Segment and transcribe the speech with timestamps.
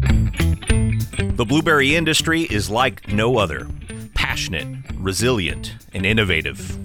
[0.00, 3.68] The blueberry industry is like no other
[4.14, 6.76] passionate, resilient, and innovative.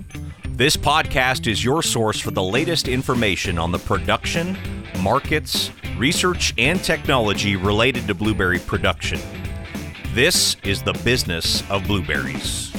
[0.50, 4.56] This podcast is your source for the latest information on the production,
[5.02, 9.20] markets, research, and technology related to blueberry production.
[10.14, 12.72] This is the business of blueberries.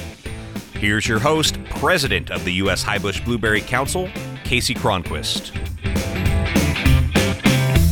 [0.74, 2.84] Here's your host, President of the U.S.
[2.84, 4.06] Highbush Blueberry Council,
[4.44, 5.50] Kasey Cronquist.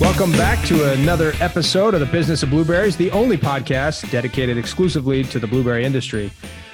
[0.03, 5.23] Welcome back to another episode of the Business of Blueberries, the only podcast dedicated exclusively
[5.23, 6.33] to the blueberry industry.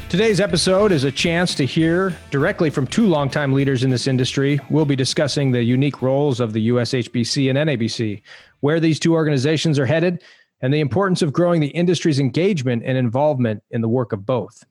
[0.09, 4.59] Today's episode is a chance to hear directly from two longtime leaders in this industry.
[4.71, 8.23] We'll be discussing the unique roles of the USHBC and NABC,
[8.61, 10.23] where these two organizations are headed,
[10.63, 14.65] and the importance of growing the industry's engagement and involvement in the work of both.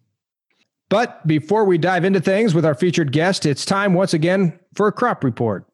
[0.89, 4.87] But before we dive into things with our featured guest, it's time once again for
[4.87, 5.67] a crop report.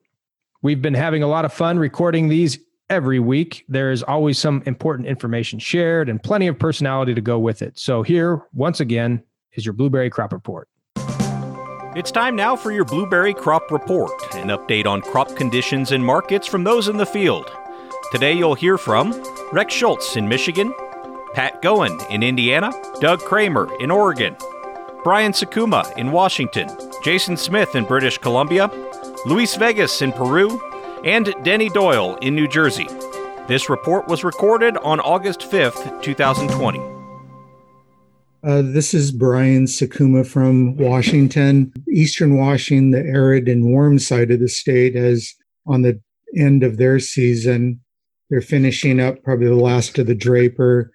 [0.62, 2.60] We've been having a lot of fun recording these
[2.94, 3.66] every week.
[3.68, 7.78] There is always some important information shared and plenty of personality to go with it.
[7.78, 10.70] So, here, once again, is your blueberry crop report.
[11.96, 16.48] It's time now for your blueberry crop report, an update on crop conditions and markets
[16.48, 17.52] from those in the field.
[18.12, 19.12] Today, you'll hear from
[19.52, 20.74] Rex Schultz in Michigan,
[21.34, 24.36] Pat Goen in Indiana, Doug Krahmer in Oregon,
[25.04, 26.70] Brian Sakuma in Washington,
[27.04, 28.70] Jason Smith in British Columbia,
[29.26, 30.62] Luis Vegas in Peru,
[31.04, 32.88] and Denny Doyle in New Jersey.
[33.48, 36.80] This report was recorded on August 5th, 2020.
[38.44, 41.74] Uh, this is Brian Sakuma from Washington.
[41.90, 45.34] Eastern Washington, the arid and warm side of the state, as
[45.66, 46.00] on the
[46.38, 47.80] end of their season.
[48.30, 50.92] They're finishing up probably the last of the Draper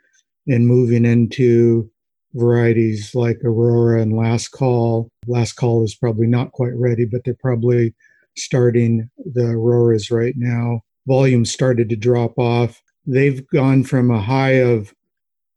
[0.47, 1.91] and moving into
[2.34, 5.09] varieties like Aurora and Last Call.
[5.27, 7.95] Last Call is probably not quite ready, but they're probably
[8.39, 10.81] starting the Auroras right now.
[11.06, 12.83] Volume started to drop off.
[13.06, 14.95] They've gone from a high of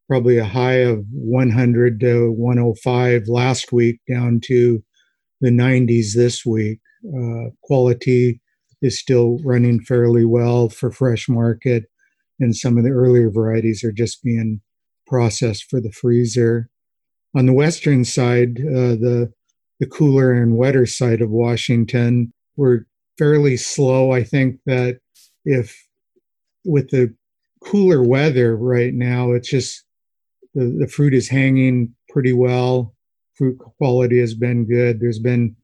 [0.07, 4.83] probably a high of 100 to 105 last week down to
[5.39, 6.79] the 90s this week.
[7.07, 8.41] Uh, quality
[8.81, 11.85] is still running fairly well for fresh market,
[12.39, 14.61] and some of the earlier varieties are just being
[15.07, 16.69] processed for the freezer.
[17.35, 19.31] On the western side, uh, the
[19.79, 22.85] the cooler and wetter side of Washington, we're
[23.17, 24.11] fairly slow.
[24.11, 24.99] I think that
[25.45, 25.87] if
[26.65, 27.13] with the
[27.63, 29.83] cooler weather right now, it's just
[30.53, 32.95] the, the fruit is hanging pretty well.
[33.35, 34.99] Fruit quality has been good.
[34.99, 35.55] There's been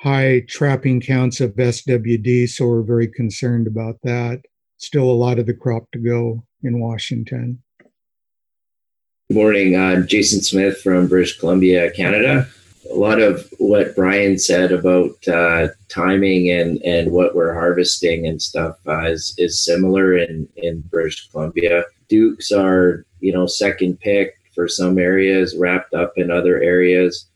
[0.00, 4.42] high trapping counts of SWD, so we're very concerned about that.
[4.76, 7.62] Still a lot of the crop to go in Washington.
[9.28, 9.76] Good morning.
[9.76, 12.48] I'm Jason Smith from British Columbia, Canada
[12.90, 18.40] a lot of what Brian said about uh, timing and, and what we're harvesting and
[18.40, 21.84] stuff uh, is, is similar in, in British Columbia.
[22.08, 27.26] Dukes are, you know, second pick for some areas, wrapped up in other areas.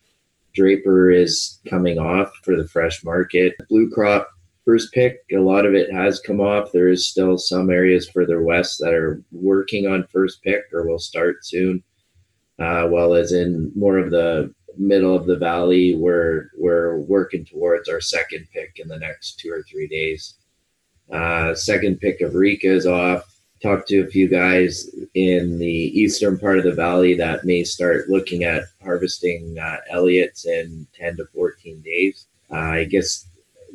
[0.54, 3.54] Draper is coming off for the fresh market.
[3.70, 4.26] Bluecrop
[4.64, 6.72] first pick, a lot of it has come off.
[6.72, 10.98] There is still some areas further west that are working on first pick or will
[10.98, 11.82] start soon.
[12.58, 15.94] Uh, well as in more of the middle of the valley.
[15.94, 20.34] We're we're working towards our second pick in the next two or three days.
[21.10, 23.24] Uh, second pick of Reka is off.
[23.62, 28.08] Talked to a few guys in the eastern part of the valley that may start
[28.08, 32.26] looking at harvesting uh, Elliotts in 10 to 14 days.
[32.50, 33.26] Uh, I guess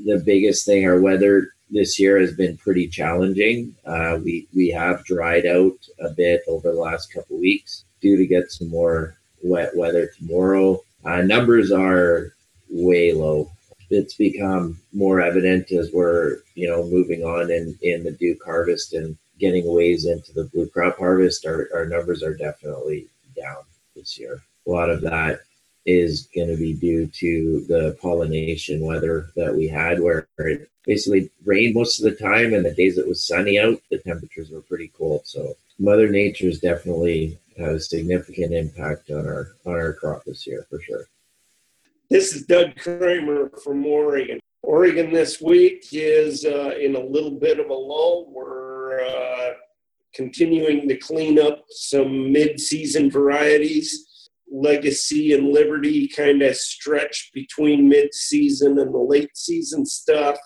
[0.06, 3.75] the biggest thing, our weather this year has been pretty challenging.
[3.85, 8.25] Uh, we we have dried out a bit over the last couple weeks due to
[8.25, 10.81] get some more weather tomorrow.
[11.05, 12.33] Uh, numbers are
[12.69, 13.51] way low.
[13.89, 18.93] It's become more evident as we're, you know, moving on in, in the Duke harvest
[18.93, 21.45] and getting ways into the Bluecrop harvest.
[21.45, 23.57] Our, our numbers are definitely down
[23.95, 24.41] this year.
[24.65, 25.39] A lot of that
[25.87, 31.31] is going to be due to the pollination weather that we had, where it basically
[31.45, 34.61] rained most of the time, and the days it was sunny out, the temperatures were
[34.61, 35.21] pretty cold.
[35.25, 40.45] So Mother Nature is definitely had a significant impact on our on our crop this
[40.45, 41.07] year for sure.
[42.09, 44.40] This is Doug Krahmer from Oregon.
[44.63, 48.29] Oregon this week is uh, in a little bit of a lull.
[48.29, 49.53] We're uh,
[50.13, 54.06] continuing to clean up some mid-season varieties.
[54.52, 60.38] Legacy and Liberty kind of stretch between mid-season and the late season stuff.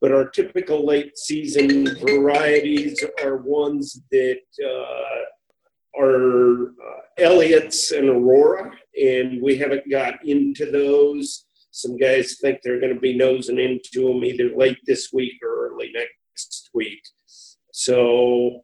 [0.00, 8.72] But our typical late season varieties are ones that uh, are uh, Elliott's and Aurora,
[8.98, 11.44] and we haven't got into those.
[11.70, 15.68] Some guys think they're going to be nosing into them either late this week or
[15.68, 17.02] early next week.
[17.72, 18.62] So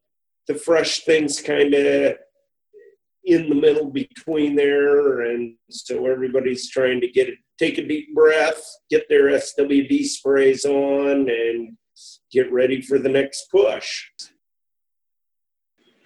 [0.48, 2.16] the fresh things kind of
[3.26, 8.14] in the middle between there, and so everybody's trying to get it, take a deep
[8.14, 11.76] breath, get their SWD sprays on, and
[12.30, 14.04] get ready for the next push.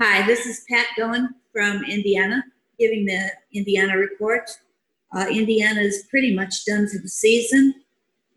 [0.00, 2.42] Hi, this is Pat Goen from Indiana,
[2.78, 4.50] giving the Indiana report.
[5.14, 7.74] Uh, Indiana is pretty much done for the season.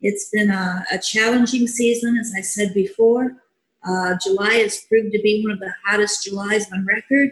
[0.02, 3.38] It's been a, a challenging season, as I said before.
[3.88, 7.32] Uh, July has proved to be one of the hottest Julys on record.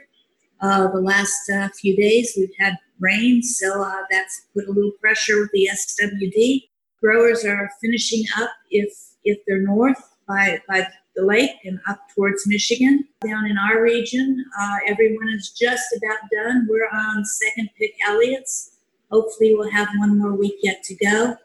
[0.62, 4.92] Uh, the last uh, few days we've had rain, so uh, that's put a little
[5.02, 6.70] pressure with the SWD.
[7.02, 8.94] Growers are finishing up if
[9.24, 9.98] if they're north
[10.28, 13.06] by by the lake and up towards Michigan.
[13.26, 16.68] Down in our region, uh, everyone is just about done.
[16.70, 18.78] We're on second pick Elliott's.
[19.12, 21.36] Hopefully, we'll have one more week yet to go.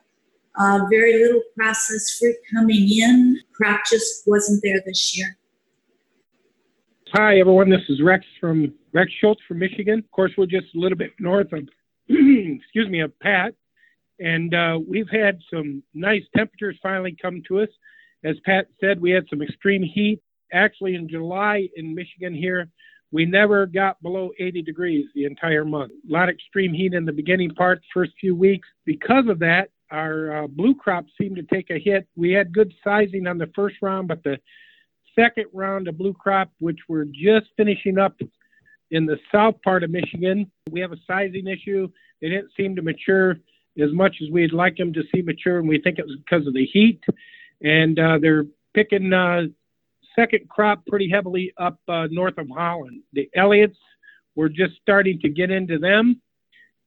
[0.59, 3.41] Uh, very little processed fruit coming in.
[3.53, 5.37] Crop just wasn't there this year.
[7.19, 7.71] Hi, everyone.
[7.71, 10.01] This is Rex from Rex Schultz from Michigan.
[10.01, 11.61] Of course, we're just a little bit north of,
[12.11, 13.55] excuse me, of Pat,
[14.21, 17.71] and uh, we've had some nice temperatures finally come to us.
[18.23, 20.21] As Pat said, we had some extreme heat.
[20.53, 22.69] Actually, in July in Michigan here,
[23.13, 25.93] we never got below 80 degrees the entire month.
[25.93, 28.69] A lot of extreme heat in the beginning part, first few weeks.
[28.85, 32.07] Because of that, our uh, Bluecrop seemed to take a hit.
[32.15, 34.37] We had good sizing on the first round, but the
[35.19, 38.17] second round of Bluecrop, which we're just finishing up
[38.91, 41.89] in the south part of Michigan, we have a sizing issue.
[42.21, 43.33] They didn't seem to mature
[43.83, 46.47] as much as we'd like them to see mature, and we think it was because
[46.47, 47.03] of the heat.
[47.63, 49.43] And uh, they're picking uh,
[50.15, 53.03] second crop pretty heavily up uh, north of Holland.
[53.13, 53.77] The Elliotts,
[54.35, 56.21] we're just starting to get into them,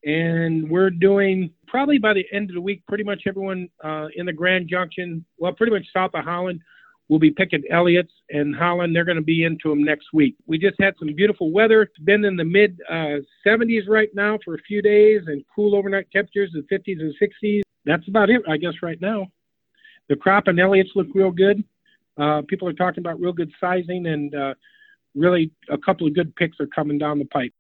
[0.04, 4.26] and we're doing probably by the end of the week, pretty much everyone uh, in
[4.26, 6.62] the Grand Junction, well, pretty much south of Holland,
[7.10, 8.96] will be picking Elliott's and Holland.
[8.96, 10.36] They're going to be into them next week.
[10.46, 11.82] We just had some beautiful weather.
[11.82, 15.76] It's been in the mid uh, 70s right now for a few days and cool
[15.76, 17.62] overnight temperatures in 50s and 60s.
[17.86, 19.28] That's about it, I guess, right now.
[20.08, 21.64] The crop and Elliott's look real good.
[22.18, 24.54] Uh, people are talking about real good sizing, and uh,
[25.16, 27.54] really a couple of good picks are coming down the pipe.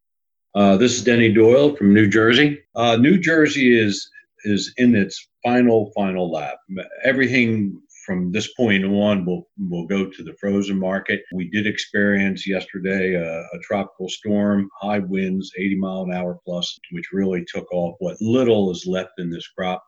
[0.53, 2.59] Uh, this is Denny Doyle from New Jersey.
[2.75, 4.09] Uh, New Jersey is
[4.45, 6.57] is in its final final lap.
[7.03, 11.21] Everything from this point on will will go to the frozen market.
[11.31, 16.79] We did experience yesterday a, a, tropical storm, high winds, 80 mile an hour plus,
[16.89, 19.83] which really took off what little is left in this crop.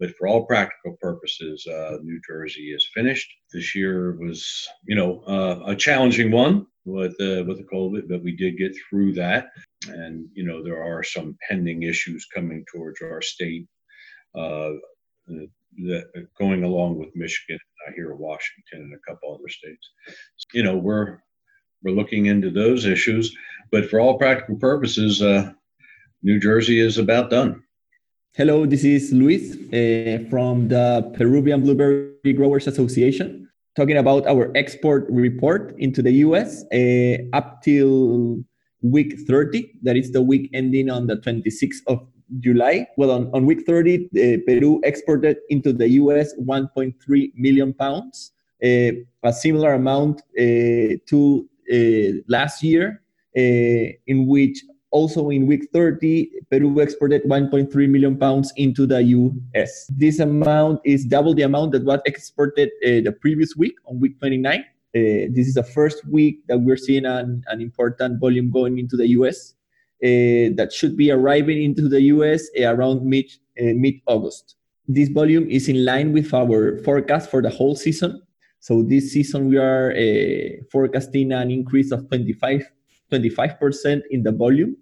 [0.00, 3.30] But for all practical purposes, uh, New Jersey is finished.
[3.52, 8.22] This year was, you know, uh, a challenging one with uh, with the COVID, but
[8.22, 9.48] we did get through that.
[9.88, 13.66] And you know, there are some pending issues coming towards our state
[14.34, 14.70] uh,
[15.76, 19.90] that going along with Michigan, I hear Washington and a couple other states.
[20.52, 21.18] You know, we're
[21.82, 23.36] we're looking into those issues,
[23.70, 25.52] but for all practical purposes, uh,
[26.22, 27.62] New Jersey is about done.
[28.34, 35.06] Hello, this is Luis uh, from the Peruvian Blueberry Growers Association, talking about our export
[35.10, 38.38] report into the US uh, up till
[38.82, 39.72] week 30.
[39.82, 42.06] That is the week ending on the 26th of
[42.40, 42.86] July.
[42.96, 48.32] Well, on, on week 30, uh, Peru exported into the US 1.3 million pounds,
[48.62, 48.92] uh,
[49.22, 51.48] a similar amount uh, to
[52.28, 53.02] last year,
[53.34, 59.86] in which also in week 30, Peru exported 1.3 million pounds into the US.
[59.90, 64.18] This amount is double the amount that was exported uh, the previous week on week
[64.18, 64.60] 29.
[64.60, 64.62] Uh,
[64.94, 69.08] this is the first week that we're seeing an, an important volume going into the
[69.08, 69.54] US
[70.00, 73.26] that should be arriving into the US uh, around mid,
[73.60, 74.56] uh, mid August.
[74.86, 78.22] This volume is in line with our forecast for the whole season.
[78.60, 79.94] So this season we are
[80.72, 82.64] forecasting an increase of 25
[83.12, 84.76] 25% in the volume.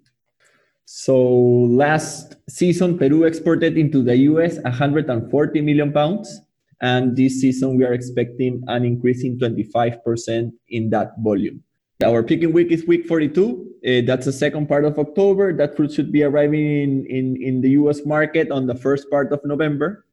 [0.85, 6.41] So last season, Peru exported into the US 140 million pounds.
[6.79, 11.63] And this season, we are expecting an increase in 25% in that volume.
[12.05, 13.65] Our picking week is week 42.
[13.85, 15.51] Uh, that's the second part of October.
[15.51, 19.31] That fruit should be arriving in, in, in the US market on the first part
[19.33, 20.05] of November.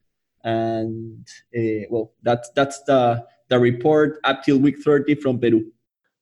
[0.44, 1.26] And
[1.56, 5.70] uh, well, that's, that's the, the report up till week 30 from Peru.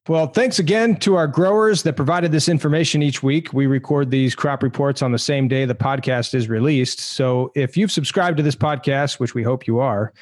[0.09, 3.53] Well, thanks again to our growers that provided this information each week.
[3.53, 6.99] We record these crop reports on the same day the podcast is released.
[6.99, 10.13] So if you've subscribed to this podcast, which we hope you are,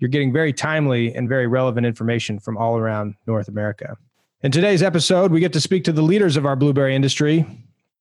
[0.00, 3.96] you're getting very timely and very relevant information from all around North America.
[4.42, 7.44] In today's episode, we get to speak to the leaders of our blueberry industry.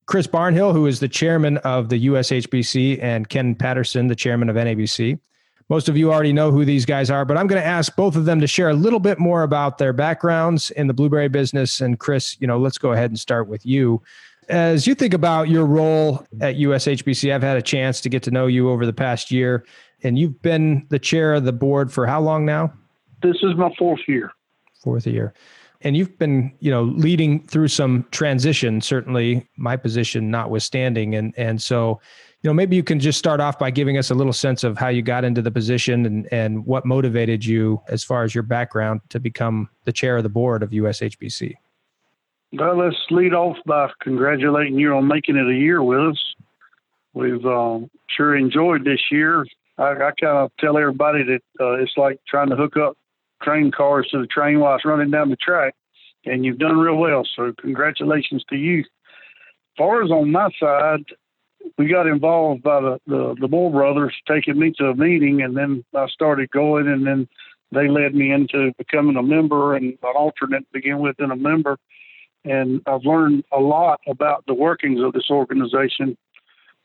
[0.05, 4.55] Chris Barnhill, who is the chairman of the USHBC, and Ken Patterson, the chairman of
[4.55, 5.19] NABC.
[5.67, 8.15] most of you already know who these guys are, but I'm going to ask both
[8.15, 11.81] of them to share a little bit more about their backgrounds in the blueberry business.
[11.81, 14.01] And Chris, you know, let's go ahead and start with you.
[14.48, 18.31] As you think about your role at USHBC, I've had a chance to get to
[18.31, 19.65] know you over the past year,
[20.03, 22.72] and you've been the chair of the board for how long now?
[23.22, 24.31] This is my fourth year.
[24.81, 25.34] Fourth year.
[25.81, 31.15] And you've been, you know, leading through some transition, certainly my position notwithstanding.
[31.15, 32.01] And and so
[32.41, 34.77] you know, maybe you can just start off by giving us a little sense of
[34.77, 38.43] how you got into the position and, and what motivated you as far as your
[38.43, 41.55] background to become the chair of the board of USHBC.
[42.53, 46.36] Well, let's lead off by congratulating you on making it a year with us.
[47.13, 49.45] We've um, sure enjoyed this year.
[49.77, 52.98] I, I kind of tell everybody that uh, it's like trying to hook up
[53.41, 55.75] train cars to the train while it's running down the track,
[56.25, 57.24] and you've done real well.
[57.36, 58.79] So, congratulations to you.
[58.79, 58.86] As
[59.77, 61.05] far as on my side,
[61.77, 65.55] we got involved by the, the, the Moore brothers taking me to a meeting, and
[65.55, 67.27] then I started going, and then
[67.72, 71.36] they led me into becoming a member and an alternate to begin with, and a
[71.36, 71.77] member.
[72.46, 76.17] And I've learned a lot about the workings of this organization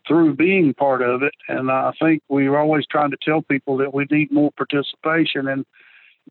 [0.06, 1.32] through being part of it.
[1.48, 5.48] And I think we're always trying to tell people that we need more participation.
[5.48, 5.64] And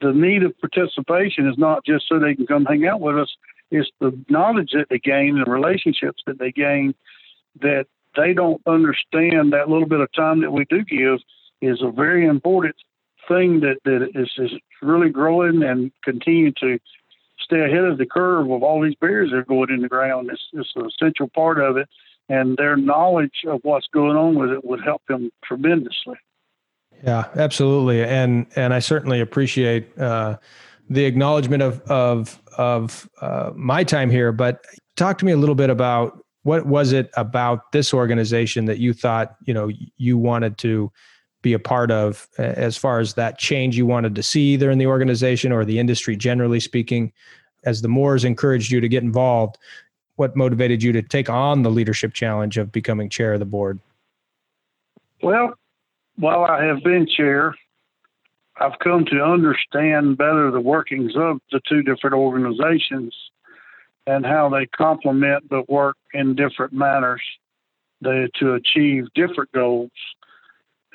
[0.02, 3.36] the need of participation is not just so they can come hang out with us,
[3.72, 6.94] it's the knowledge that they gain and relationships that they gain
[7.62, 7.86] that
[8.16, 11.20] they don't understand that little bit of time that we do give
[11.62, 12.76] is a very important
[13.28, 16.78] thing that, that is, is really growing and continue to
[17.40, 20.30] stay ahead of the curve of all these barriers that are going in the ground.
[20.32, 21.88] It's, it's an essential part of it,
[22.30, 26.18] and their knowledge of what's going on with it would help them tremendously.
[27.04, 30.38] Yeah, absolutely, and and I certainly appreciate uh,
[30.90, 34.32] the acknowledgement of of of uh, my time here.
[34.32, 38.80] But talk to me a little bit about what was it about this organization that
[38.80, 40.92] you thought you know you wanted to
[41.42, 44.78] be a part of as far as that change you wanted to see either in
[44.78, 47.12] the organization or the industry generally speaking
[47.66, 49.58] as the moores encouraged you to get involved
[50.16, 53.78] what motivated you to take on the leadership challenge of becoming chair of the board
[55.22, 55.54] well
[56.18, 57.56] while i have been chair
[58.60, 63.16] i've come to understand better the workings of the two different organizations
[64.06, 67.22] and how they complement but work in different manners
[68.04, 69.92] to achieve different goals.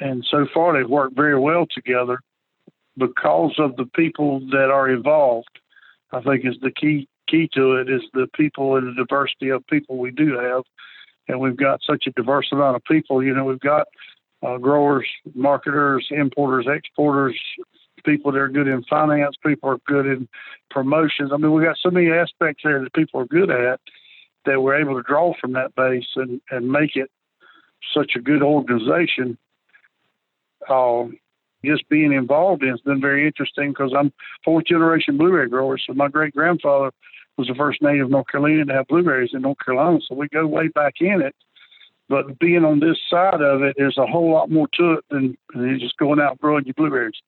[0.01, 2.21] And so far, they've worked very well together
[2.97, 5.49] because of the people that are involved.
[6.13, 9.67] I think is the key key to it is the people and the diversity of
[9.67, 10.63] people we do have,
[11.29, 13.23] and we've got such a diverse amount of people.
[13.23, 13.87] You know, we've got
[14.43, 17.39] uh, growers, marketers, importers, exporters,
[18.05, 20.29] people that are good in finance, people are good in
[20.71, 21.31] promotions.
[21.33, 23.81] I mean, we got so many aspects there that people are good at
[24.45, 27.11] that we're able to draw from that base and, and make it
[27.95, 29.37] such a good organization.
[30.69, 31.05] Uh,
[31.65, 34.13] just being involved in has been very interesting because I'm
[34.45, 35.79] fourth generation blueberry grower.
[35.79, 36.93] So my great grandfather
[37.37, 39.99] was the first native North Carolinian to have blueberries in North Carolina.
[40.07, 41.35] So we go way back in it.
[42.09, 45.37] But being on this side of it, there's a whole lot more to it than,
[45.55, 47.21] than just going out growing your blueberries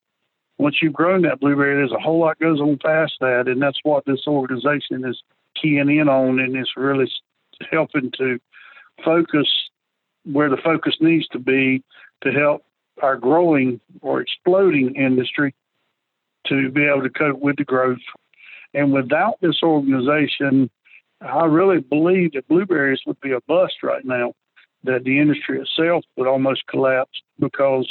[0.61, 3.81] once you've grown that blueberry, there's a whole lot goes on past that, and that's
[3.83, 5.23] what this organization is
[5.61, 7.11] keying in on, and it's really
[7.71, 8.39] helping to
[9.03, 9.49] focus
[10.25, 11.83] where the focus needs to be
[12.23, 12.63] to help
[13.03, 15.55] our growing or exploding industry
[16.47, 17.99] to be able to cope with the growth.
[18.75, 20.69] And without this organization,
[21.23, 24.35] I really believe that blueberries would be a bust right now,
[24.85, 27.91] that the industry itself would almost collapse because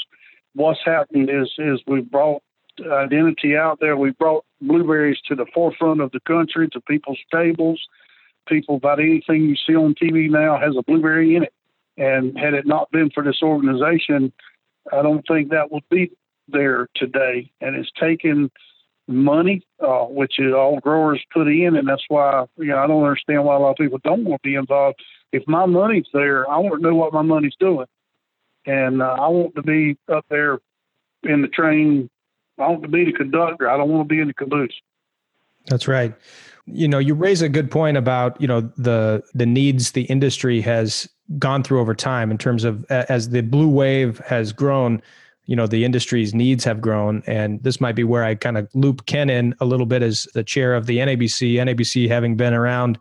[0.53, 2.41] what's happened is is we've brought
[2.86, 3.98] identity out there.
[3.98, 7.81] We brought blueberries to the forefront of the country, to people's tables.
[8.48, 11.53] People, about anything you see on TV now has a blueberry in it.
[11.98, 14.31] And had it not been for this organization,
[14.91, 16.12] I don't think that would be
[16.48, 17.51] there today.
[17.62, 18.50] And it's taken
[19.08, 23.43] money, uh, which all growers put in, and that's why you know I don't understand
[23.43, 25.01] why a lot of people don't want to be involved.
[25.31, 27.88] If my money's there, I want to know what my money's doing,
[28.65, 30.59] and uh, I want to be up there
[31.24, 32.09] in the train
[32.59, 33.69] I want to be the conductor.
[33.69, 34.79] I don't want to be in the caboose.
[35.67, 36.13] That's right.
[36.65, 40.62] You know, you raise a good point about you know the the needs the industry
[40.62, 45.01] has gone through over time in terms of as the blue wave has grown.
[45.45, 48.69] You know, the industry's needs have grown, and this might be where I kind of
[48.75, 51.55] loop Ken in a little bit as the chair of the NABC.
[51.55, 53.00] NABC having been around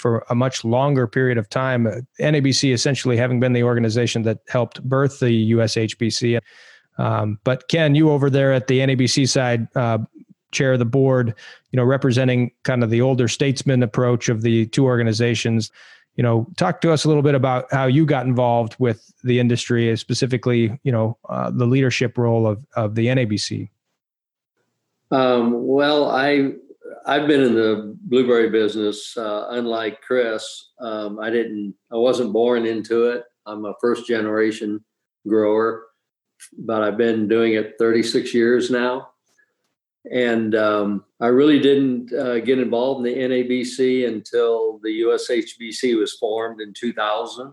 [0.00, 1.86] for a much longer period of time.
[2.20, 6.40] NABC essentially having been the organization that helped birth the USHBC.
[6.98, 9.98] Um, but Ken, you over there at the NABC side, uh,
[10.52, 11.34] chair of the board,
[11.70, 15.70] you know, representing kind of the older statesman approach of the two organizations.
[16.16, 19.38] you know, talk to us a little bit about how you got involved with the
[19.38, 23.70] industry, specifically, you know, uh, the leadership role of of the NABC.
[25.10, 26.52] Um, well, I
[27.06, 29.16] I've been in the blueberry business.
[29.16, 31.74] Uh, unlike Chris, um, I didn't.
[31.92, 33.24] I wasn't born into it.
[33.46, 34.84] I'm a first generation
[35.26, 35.86] grower,
[36.58, 39.10] but I've been doing it 36 years now.
[40.10, 46.14] And um, I really didn't uh, get involved in the NABC until the USHBC was
[46.14, 47.52] formed in 2000.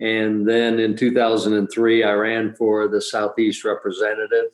[0.00, 4.46] And then in 2003, I ran for the Southeast representative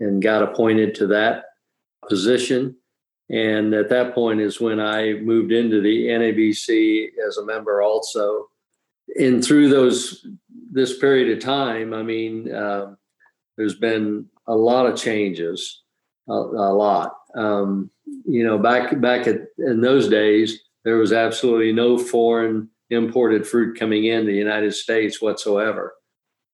[0.00, 1.44] and got appointed to that
[2.08, 2.76] position.
[3.32, 8.48] And at that point is when I moved into the NABC as a member also.
[9.18, 10.26] And through those
[10.70, 12.94] this period of time, I mean, uh,
[13.56, 15.82] there's been a lot of changes,
[16.28, 17.14] a, a lot.
[17.34, 17.90] Um,
[18.26, 23.78] you know, back back at, in those days, there was absolutely no foreign imported fruit
[23.78, 25.94] coming into the United States whatsoever,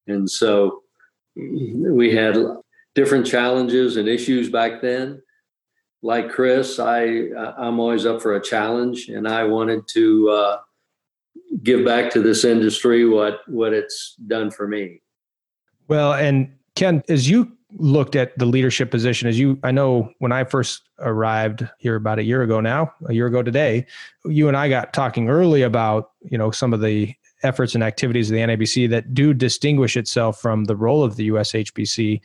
[0.06, 0.82] and so
[1.37, 2.37] we had
[2.94, 5.20] different challenges and issues back then
[6.02, 10.59] like Chris, I I'm always up for a challenge, and I wanted to uh,
[11.62, 15.02] give back to this industry what what it's done for me.
[15.88, 20.33] Well, and Ken, as you looked at the leadership position, as you I know when
[20.33, 23.87] I first arrived here about a year ago now, a year ago today,
[24.25, 28.31] you and I got talking early about you know some of the efforts and activities
[28.31, 32.21] of the NABC that do distinguish itself from the role of the USHBC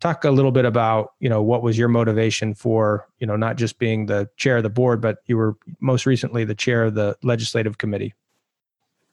[0.00, 3.56] talk a little bit about you know what was your motivation for you know not
[3.56, 6.94] just being the chair of the board but you were most recently the chair of
[6.94, 8.14] the legislative committee.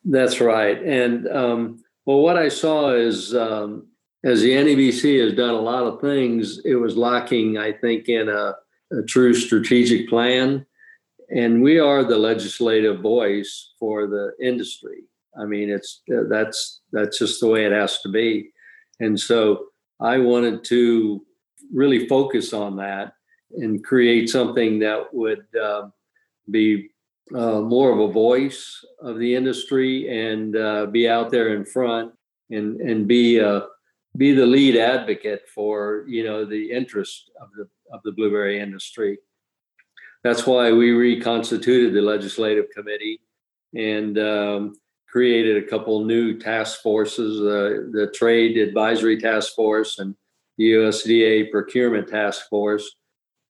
[0.05, 0.81] That's right.
[0.81, 3.87] And um, well what i saw is um,
[4.23, 8.29] as the NABC has done a lot of things it was lacking i think in
[8.29, 8.55] a,
[8.91, 10.65] a true strategic plan.
[11.29, 15.03] And we are the legislative voice for the industry.
[15.37, 18.51] I mean it's that's that's just the way it has to be.
[18.99, 19.67] And so
[19.99, 21.25] I wanted to
[21.73, 23.13] really focus on that
[23.51, 25.89] and create something that would uh,
[26.49, 26.89] be
[27.33, 32.13] uh, more of a voice of the industry and uh, be out there in front
[32.49, 33.61] and and be uh,
[34.15, 39.17] be the lead advocate for you know the interest of the of the blueberry industry.
[40.23, 43.21] That's why we reconstituted the legislative committee
[43.75, 44.73] and um,
[45.07, 50.15] created a couple new task forces, uh, the Trade Advisory Task Force and
[50.57, 52.95] the USDA Procurement Task Force,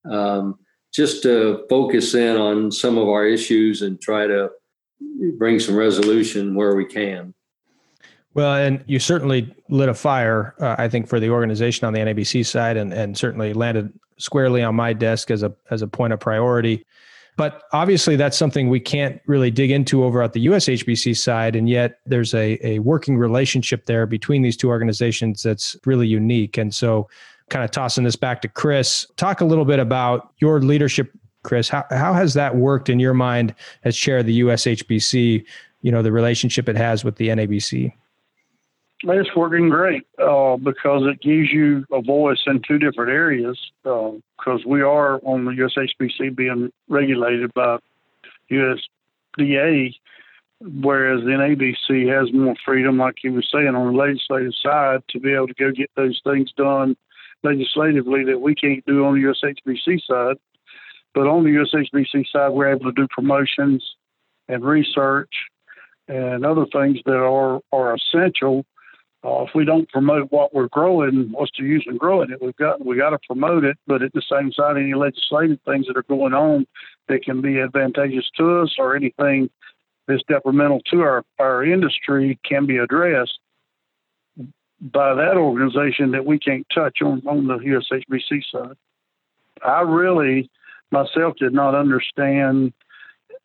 [0.10, 0.60] um,
[0.94, 4.50] just to focus in on some of our issues and try to
[5.38, 7.34] bring some resolution where we can.
[8.34, 12.00] Well, and you certainly lit a fire, uh, I think, for the organization on the
[12.00, 16.14] NABC side, and and certainly landed squarely on my desk as a as a point
[16.14, 16.86] of priority.
[17.38, 21.56] But obviously, that's something we can't really dig into over at the USHBC side.
[21.56, 26.58] And yet, there's a, a working relationship there between these two organizations that's really unique.
[26.58, 27.08] And so,
[27.50, 31.12] kind of tossing this back to Chris, talk a little bit about your leadership,
[31.44, 31.70] Chris.
[31.70, 35.46] How, how has that worked in your mind as chair of the USHBC?
[35.82, 37.94] You know, the relationship it has with the NABC?
[39.04, 43.60] It's working great uh, because it gives you a voice in two different areas.
[43.84, 47.78] Because uh, we are on the USHBC being regulated by
[48.50, 49.94] USDA,
[50.62, 55.20] whereas the NABC has more freedom, like you were saying, on the legislative side to
[55.20, 56.98] be able to go get those things done
[57.44, 60.38] legislatively that we can't do on the USHBC side.
[61.14, 63.84] But on the USHBC side, we're able to do promotions
[64.48, 65.32] and research
[66.08, 68.66] and other things that are, are essential
[69.24, 72.42] uh, if we don't promote what we're growing, what's the use in growing it?
[72.42, 75.88] We've got we got to promote it, but at the same time, any legislative things
[75.88, 76.68] that are going on
[77.10, 79.50] that can be advantageous to us or anything
[80.08, 83.40] that's detrimental to our, our industry can be addressed
[84.80, 88.78] by that organization that we can't touch on, on the USHBC side.
[89.66, 90.50] I really
[90.92, 92.72] myself did not understand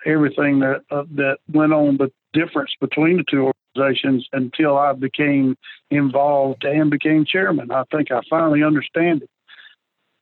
[0.04, 5.56] everything that uh, that went on, the difference between the two organizations until I became
[5.90, 7.70] involved and became chairman.
[7.70, 9.30] I think I finally understand it.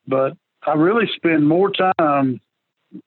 [0.06, 0.34] But
[0.66, 2.40] I really spend more time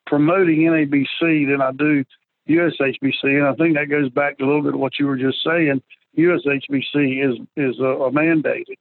[0.06, 2.03] promoting NABC than I do
[2.49, 5.17] USHBC, and I think that goes back to a little bit of what you were
[5.17, 5.82] just saying.
[6.17, 8.77] USHBC is is a, a mandated.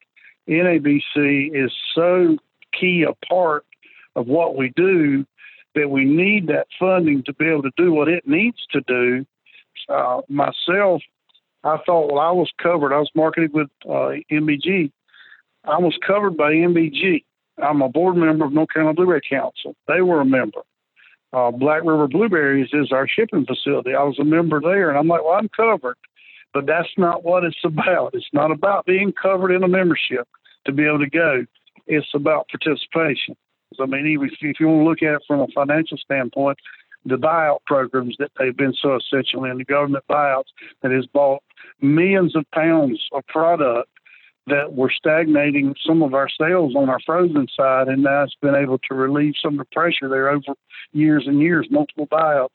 [0.49, 2.37] NABC is so
[2.79, 3.65] key a part
[4.17, 5.25] of what we do
[5.75, 9.25] that we need that funding to be able to do what it needs to do.
[9.89, 11.03] Uh, myself,
[11.65, 12.93] I thought, well, I was covered.
[12.93, 14.91] I was marketing with uh, MBG.
[15.65, 17.25] I was covered by MBG.
[17.63, 19.77] I'm a board member of North Carolina Blueberry Council.
[19.87, 20.63] They were a member.
[21.33, 23.95] uh, Black River Blueberries is our shipping facility.
[23.95, 25.97] I was a member there, and I'm like, well, I'm covered.
[26.53, 28.15] But that's not what it's about.
[28.15, 30.29] It's not about being covered in a membership
[30.67, 31.47] to be able to go.
[31.87, 33.37] It's about participation.
[33.81, 36.59] I mean, if you want to look at it from a financial standpoint,
[37.05, 40.51] the buyout programs that they've been so essential in, the government buyouts
[40.83, 41.43] that has bought
[41.81, 43.89] millions of pounds of product
[44.47, 48.55] that were stagnating some of our sales on our frozen side, and now it's been
[48.55, 50.55] able to relieve some of the pressure there over
[50.93, 52.49] years and years, multiple buyouts.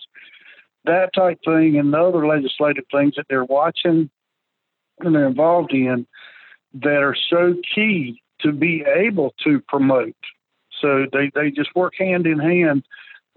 [0.85, 4.09] That type thing and the other legislative things that they're watching
[4.99, 6.07] and they're involved in
[6.73, 10.15] that are so key to be able to promote.
[10.81, 12.83] So they, they just work hand in hand.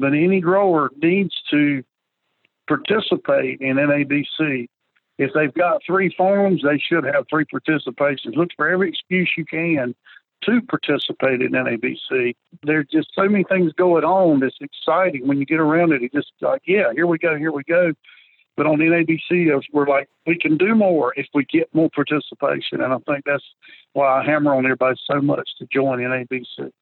[0.01, 1.85] But any grower needs to
[2.67, 4.69] participate in NABC
[5.21, 8.37] if they've got three farms, they should have three participations.
[8.37, 9.95] Look for every excuse you can
[10.45, 12.35] to participate in NABC.
[12.63, 15.29] There's just so many things going on that's exciting.
[15.29, 17.93] When you get around it, it just like, yeah, here we go, here we go.
[18.57, 22.81] But on NABC, we're like, we can do more if we get more participation.
[22.81, 23.45] And I think that's
[23.93, 26.73] why I hammer on everybody so much to join NABC.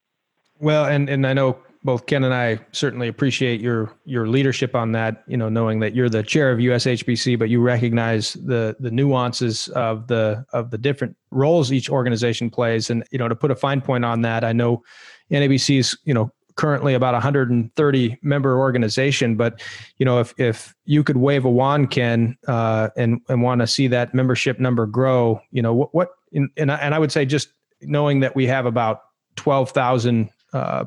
[0.59, 4.91] Well, and, and I know both Ken and I certainly appreciate your your leadership on
[4.93, 5.23] that.
[5.27, 9.69] You know, knowing that you're the chair of USHBC, but you recognize the the nuances
[9.69, 12.89] of the of the different roles each organization plays.
[12.89, 14.83] And you know, to put a fine point on that, I know
[15.31, 19.61] NABC is you know currently about 130 member organization, but
[19.97, 23.67] you know, if if you could wave a wand, Ken, uh, and and want to
[23.67, 27.13] see that membership number grow, you know, what what and and I, and I would
[27.13, 28.99] say just knowing that we have about
[29.37, 30.83] 12,000 uh,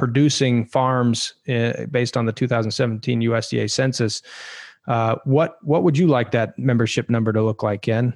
[0.00, 4.22] producing farms uh, based on the 2017 USDA census.
[4.88, 8.14] Uh, what what would you like that membership number to look like, Ken?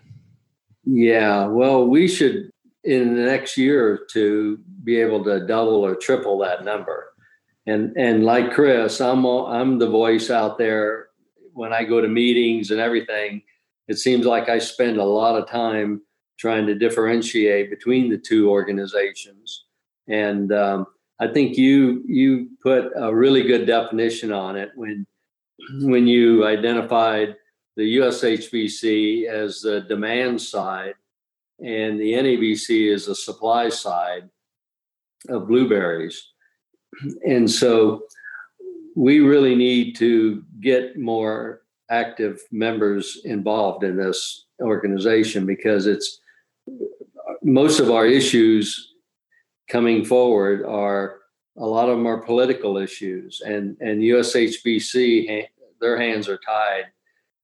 [0.84, 2.50] Yeah, well, we should
[2.84, 7.12] in the next year or two be able to double or triple that number.
[7.66, 11.08] And and like Chris, I'm I'm the voice out there
[11.52, 13.42] when I go to meetings and everything.
[13.88, 16.00] It seems like I spend a lot of time
[16.38, 19.66] trying to differentiate between the two organizations.
[20.08, 20.86] And um,
[21.20, 25.06] I think you you put a really good definition on it when
[25.82, 27.36] when you identified
[27.76, 30.94] the USHBC as the demand side
[31.60, 34.28] and the NABC is the supply side
[35.28, 36.32] of blueberries.
[37.26, 38.02] And so
[38.96, 46.20] we really need to get more active members involved in this organization because it's
[47.42, 48.93] most of our issues
[49.68, 51.20] coming forward are
[51.56, 55.46] a lot of them are political issues, and and USHBC
[55.80, 56.86] their hands are tied,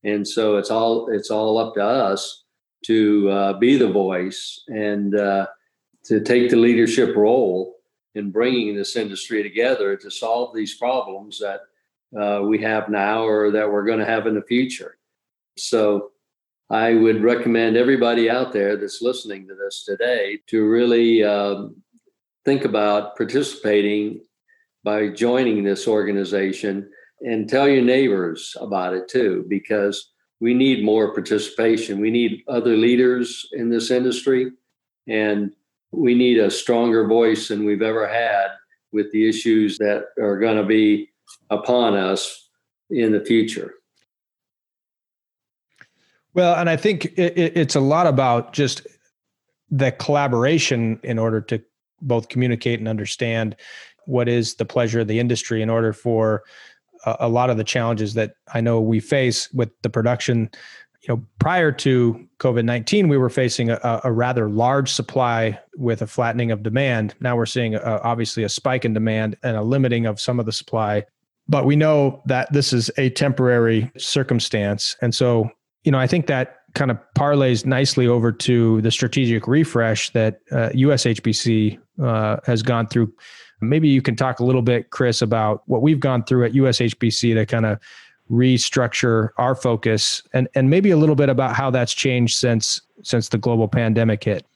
[0.04, 2.44] and so it's all it's all up to us
[2.86, 5.46] to uh, be the voice and uh,
[6.04, 7.76] to take the leadership role
[8.14, 11.60] in bringing this industry together to solve these problems that
[12.18, 14.98] uh, we have now or that we're going to have in the future.
[15.56, 16.10] So
[16.70, 21.76] I would recommend everybody out there that's listening to this today to really um,
[22.44, 24.20] think about participating
[24.82, 31.12] by joining this organization and tell your neighbors about it too, because we need more
[31.12, 32.00] participation.
[32.00, 34.52] We need other leaders in this industry,
[35.06, 35.52] and
[35.92, 38.48] we need a stronger voice than we've ever had
[38.92, 41.10] with the issues that are going to be
[41.50, 42.48] upon us
[42.88, 43.74] in the future.
[46.32, 48.86] Well, and I think it, it's a lot about just
[49.70, 51.62] the collaboration in order to
[52.02, 53.56] both communicate and understand
[54.06, 56.42] what is the pleasure of the industry in order for
[57.04, 60.50] a, a lot of the challenges that I know we face with the production.
[61.02, 66.02] You know, prior to COVID 19, we were facing a, a, rather large supply with
[66.02, 67.14] a flattening of demand.
[67.20, 70.46] Now we're seeing a, obviously a spike in demand and a limiting of some of
[70.46, 71.04] the supply.
[71.48, 74.96] But we know that this is a temporary circumstance.
[75.00, 75.50] And so,
[75.84, 80.40] you know, I think that kind of parlays nicely over to the strategic refresh that
[80.52, 83.12] uh, USHBC uh, has gone through.
[83.60, 87.34] Maybe you can talk a little bit, Chris, about what we've gone through at USHBC
[87.34, 87.78] to kind of
[88.30, 93.28] restructure our focus, and and maybe a little bit about how that's changed since since
[93.28, 94.46] the global pandemic hit.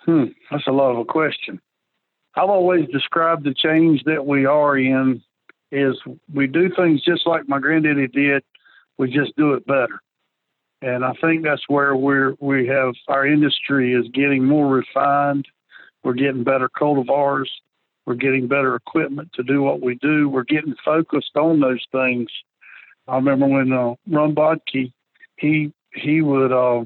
[0.00, 1.60] Hmm, that's a lot of a question.
[2.34, 5.22] I've always described the change that we are in
[5.70, 5.96] is
[6.32, 8.42] we do things just like my granddaddy did.
[8.98, 10.00] We just do it better.
[10.82, 15.46] And I think that's where we're we have our industry is getting more refined.
[16.02, 17.46] We're getting better cultivars.
[18.04, 20.28] We're getting better equipment to do what we do.
[20.28, 22.28] We're getting focused on those things.
[23.06, 24.92] I remember when uh, Ron Bodke,
[25.36, 26.84] he he would uh,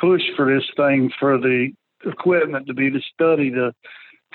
[0.00, 1.70] push for this thing for the
[2.04, 3.72] equipment to be to study the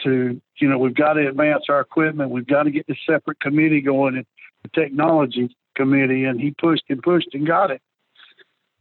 [0.04, 2.30] to, you know, we've got to advance our equipment.
[2.30, 4.23] We've got to get the separate committee going,
[4.63, 7.82] the technology committee, and he pushed and pushed and got it.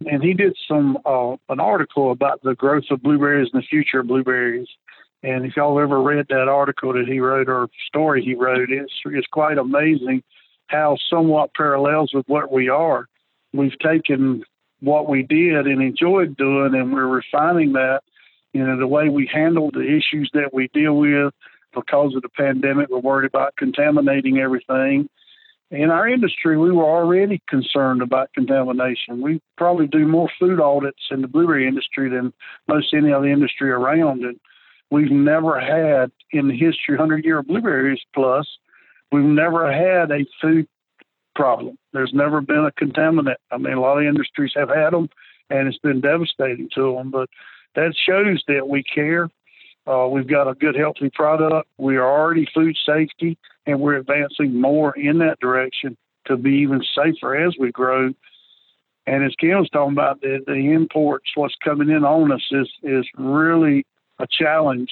[0.05, 4.01] And he did some uh, an article about the growth of blueberries and the future
[4.01, 4.69] of blueberries.
[5.23, 8.93] And if y'all ever read that article that he wrote or story he wrote, it's
[9.07, 10.23] it's quite amazing
[10.69, 13.07] how somewhat parallels with what we are.
[13.53, 14.45] We've taken
[14.81, 18.03] what we did and enjoyed doing, and we're refining that.
[18.53, 21.33] You know, the way we handle the issues that we deal with
[21.75, 25.09] because of the pandemic, we're worried about contaminating everything.
[25.71, 29.21] In our industry, we were already concerned about contamination.
[29.21, 32.33] We probably do more food audits in the blueberry industry than
[32.69, 34.23] most any other industry around.
[34.23, 34.39] And
[34.91, 38.47] we've never had, in the history, 100 year of blueberries plus,
[39.11, 40.69] we've never had a food
[41.35, 41.77] problem.
[41.93, 43.37] There's never been a contaminant.
[43.51, 45.09] I mean, a lot of industries have had them,
[45.51, 47.11] and it's been devastating to them.
[47.11, 47.29] But
[47.75, 49.29] that shows that we care.
[49.85, 51.69] Uh, we've got a good, healthy product.
[51.77, 56.83] We are already food safety, and we're advancing more in that direction to be even
[56.95, 58.13] safer as we grow.
[59.07, 62.69] And as Ken was talking about, the, the imports, what's coming in on us is
[62.83, 63.87] is really
[64.19, 64.91] a challenge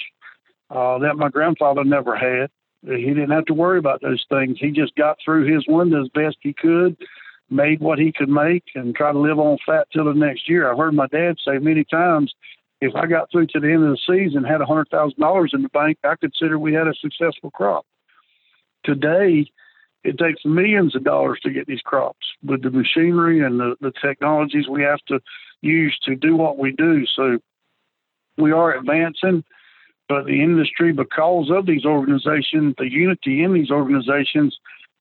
[0.70, 2.50] uh, that my grandfather never had.
[2.82, 4.58] He didn't have to worry about those things.
[4.60, 6.96] He just got through his window as best he could,
[7.48, 10.70] made what he could make, and try to live on fat till the next year.
[10.70, 12.32] I've heard my dad say many times,
[12.82, 15.52] if I got through to the end of the season, had a hundred thousand dollars
[15.54, 17.86] in the bank, I consider we had a successful crop.
[18.84, 19.46] Today,
[20.04, 23.92] it takes millions of dollars to get these crops with the machinery and the, the
[24.02, 25.20] technologies we have to
[25.62, 27.06] use to do what we do.
[27.06, 27.38] So
[28.36, 29.44] we are advancing.
[30.08, 34.58] But the industry, because of these organizations, the unity in these organizations,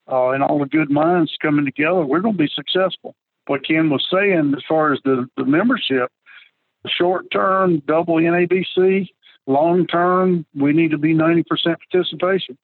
[0.10, 3.16] uh, and all the good minds coming together, we're going to be successful.
[3.48, 6.10] What Ken was saying as far as the, the membership,
[6.88, 9.10] short term, double NABC,
[9.48, 11.46] long term, we need to be 90%
[11.92, 12.58] participation.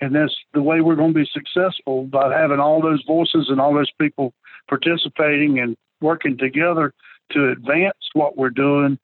[0.00, 3.60] And that's the way we're going to be successful by having all those voices and
[3.60, 4.32] all those people
[4.68, 6.94] participating and working together
[7.32, 8.98] to advance what we're doing.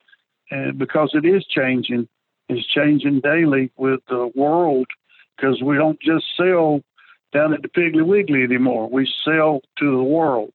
[0.51, 2.09] And because it is changing,
[2.49, 4.87] is changing daily with the world
[5.37, 6.81] because we don't just sell
[7.33, 8.89] down at the Piggly Wiggly anymore.
[8.89, 10.53] We sell to the world.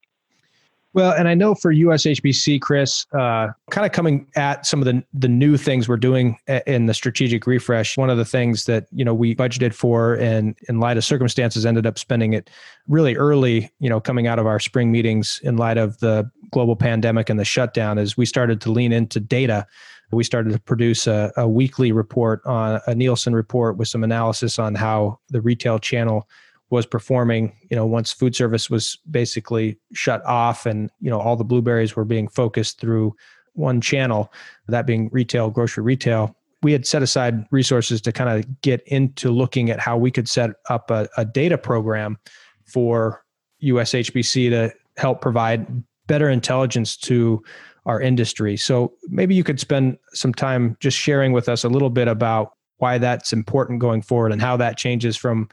[0.93, 5.03] Well, and I know for USHBC, Chris, uh, kind of coming at some of the
[5.13, 7.95] the new things we're doing in the strategic refresh.
[7.95, 11.65] One of the things that you know we budgeted for, and in light of circumstances,
[11.65, 12.49] ended up spending it
[12.87, 13.69] really early.
[13.79, 17.39] You know, coming out of our spring meetings in light of the global pandemic and
[17.39, 19.67] the shutdown, is we started to lean into data
[20.11, 24.57] we started to produce a, a weekly report on a Nielsen report with some analysis
[24.57, 26.27] on how the retail channel
[26.69, 31.35] was performing you know once food service was basically shut off and you know all
[31.35, 33.15] the blueberries were being focused through
[33.53, 34.31] one channel
[34.67, 39.31] that being retail grocery retail we had set aside resources to kind of get into
[39.31, 42.17] looking at how we could set up a, a data program
[42.65, 43.23] for
[43.63, 45.65] ushbc to help provide
[46.07, 47.41] better intelligence to
[47.85, 48.57] our industry.
[48.57, 52.53] So maybe you could spend some time just sharing with us a little bit about
[52.77, 55.49] why that's important going forward and how that changes from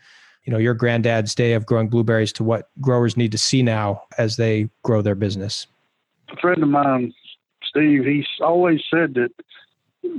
[0.47, 4.03] you know your granddad's day of growing blueberries to what growers need to see now
[4.17, 5.67] as they grow their business.
[6.31, 7.13] A friend of mine,
[7.65, 9.31] Steve, he's always said that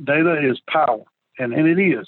[0.03, 1.03] data is power,
[1.39, 2.07] and, and it is.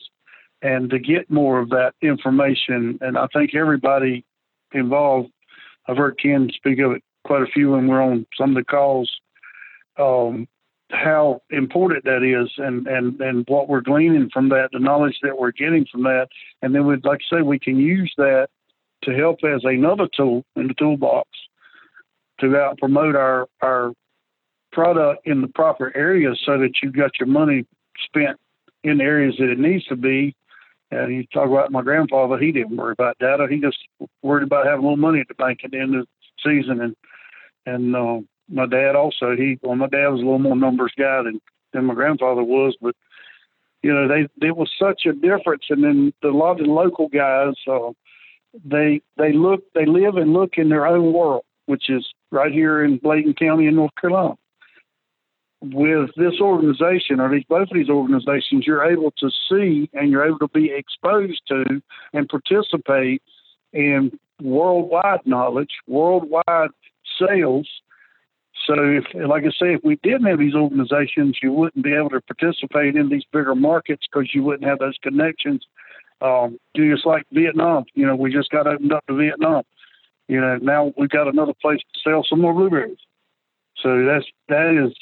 [0.62, 4.26] And to get more of that information, and I think everybody
[4.74, 5.32] involved,
[5.88, 8.66] I've heard Ken speak of it quite a few when we're on some of the
[8.66, 9.10] calls
[9.98, 10.48] um,
[10.92, 15.38] how important that is and, and, and what we're gleaning from that, the knowledge that
[15.38, 16.28] we're getting from that.
[16.62, 18.48] And then we'd like to say we can use that
[19.04, 21.30] to help as another tool in the toolbox
[22.40, 23.92] to out promote our, our
[24.72, 27.66] product in the proper areas so that you've got your money
[28.06, 28.38] spent
[28.84, 30.36] in areas that it needs to be.
[30.92, 33.48] And you talk about my grandfather, he didn't worry about data.
[33.50, 33.78] He just
[34.24, 36.82] worried about having a little money at the bank at the end of the season.
[36.82, 36.96] And,
[37.68, 41.22] and, uh, my dad also he well my dad was a little more numbers guy
[41.24, 41.40] than
[41.74, 42.96] than my grandfather was, but
[43.84, 46.72] you know they there was such a difference, and then the, a lot of the
[46.72, 47.92] local guys uh,
[48.66, 52.84] they they look they live and look in their own world, which is right here
[52.84, 54.36] in Bladen County in North Carolina.
[55.62, 60.26] With this organization or these both of these organizations, you're able to see and you're
[60.26, 61.82] able to be exposed to
[62.14, 63.22] and participate
[63.74, 66.70] in worldwide knowledge, worldwide
[67.20, 67.68] sales,
[68.66, 72.22] so, like I say, if we didn't have these organizations, you wouldn't be able to
[72.22, 75.66] participate in these bigger markets because you wouldn't have those connections.
[76.22, 79.64] Um, just like Vietnam, you know, we just got opened up to Vietnam.
[80.28, 83.00] You know, now we've got another place to sell some more blueberries.
[83.82, 84.94] So that's that is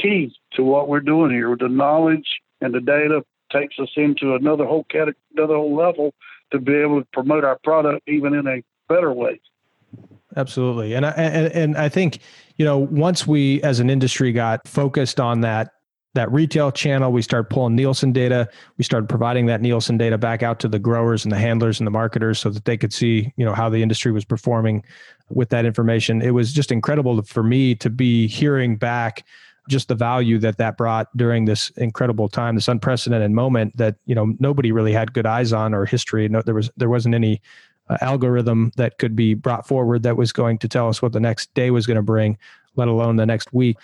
[0.00, 3.22] key to what we're doing here the knowledge and the data
[3.52, 6.14] takes us into another whole category, another whole level
[6.50, 9.40] to be able to promote our product even in a better way.
[10.36, 12.20] Absolutely, and I and, and I think
[12.56, 15.72] you know once we as an industry got focused on that
[16.14, 18.48] that retail channel, we started pulling Nielsen data.
[18.76, 21.86] We started providing that Nielsen data back out to the growers and the handlers and
[21.86, 24.84] the marketers so that they could see, you know, how the industry was performing
[25.30, 26.20] with that information.
[26.20, 29.24] It was just incredible for me to be hearing back
[29.68, 34.14] just the value that that brought during this incredible time, this unprecedented moment that you
[34.14, 36.28] know nobody really had good eyes on or history.
[36.28, 37.40] No, there was there wasn't any
[37.88, 41.20] uh, algorithm that could be brought forward that was going to tell us what the
[41.20, 42.38] next day was going to bring,
[42.76, 43.76] let alone the next week.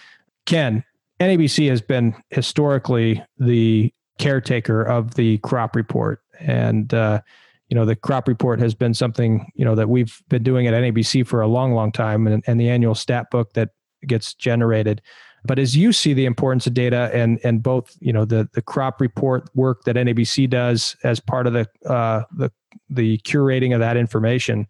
[0.47, 0.85] Ken,
[1.21, 7.21] NABC has been historically the caretaker of the crop report, and uh,
[7.69, 10.75] you know the crop report has been something you know that we've been doing at
[10.75, 13.71] NABC for a long, long time, and, and the annual stat book that
[14.07, 15.03] gets generated
[15.45, 18.63] but as you see the importance of data and and both you know the the
[18.63, 22.51] crop report work that NABC does as part of the uh, the
[22.91, 24.67] the curating of that information,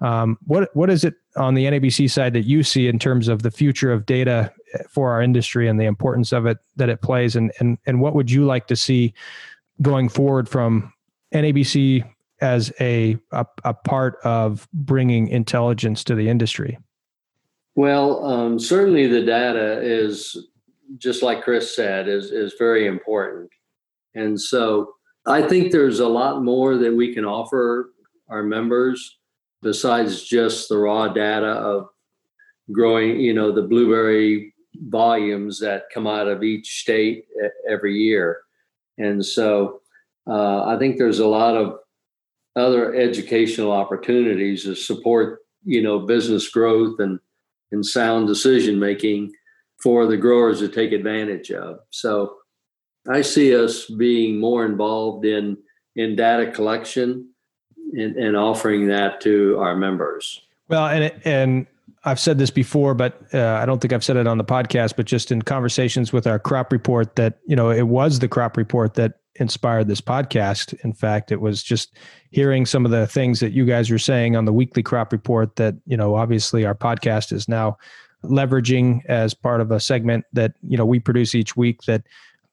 [0.00, 3.42] um, what what is it on the NABC side that you see in terms of
[3.42, 4.52] the future of data
[4.88, 8.14] for our industry and the importance of it that it plays, and and and what
[8.14, 9.14] would you like to see
[9.82, 10.92] going forward from
[11.34, 12.08] NABC
[12.40, 16.78] as a, a, a part of bringing intelligence to the industry?
[17.76, 20.48] Well, um, certainly the data is
[20.96, 23.50] just like Chris said is is very important,
[24.14, 24.94] and so
[25.26, 27.90] I think there's a lot more that we can offer
[28.30, 29.18] our members
[29.60, 31.88] besides just the raw data of
[32.72, 34.54] growing, you know, the blueberry
[34.88, 37.26] volumes that come out of each state
[37.68, 38.38] every year,
[38.96, 39.82] and so
[40.26, 41.80] uh, I think there's a lot of
[42.56, 47.20] other educational opportunities to support, you know, business growth and
[47.72, 49.32] and sound decision making
[49.82, 51.78] for the growers to take advantage of.
[51.90, 52.36] So
[53.08, 55.58] I see us being more involved in
[55.94, 57.30] in data collection
[57.94, 60.42] and, and offering that to our members.
[60.68, 61.66] Well, and and
[62.04, 64.96] I've said this before, but uh, I don't think I've said it on the podcast.
[64.96, 68.56] But just in conversations with our crop report, that you know, it was the crop
[68.56, 70.74] report that inspired this podcast.
[70.84, 71.96] In fact, it was just
[72.30, 75.56] hearing some of the things that you guys are saying on the weekly crop report
[75.56, 77.76] that, you know, obviously our podcast is now
[78.24, 82.02] leveraging as part of a segment that, you know, we produce each week that,